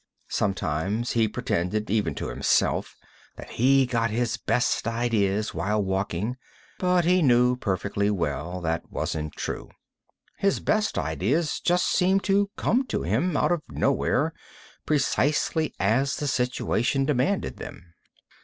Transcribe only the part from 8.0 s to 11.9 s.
well that wasn't true. His best ideas just